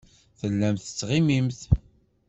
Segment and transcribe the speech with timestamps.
[0.39, 1.61] Tellamt tettɣimimt.